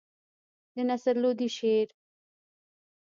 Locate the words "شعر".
1.57-1.87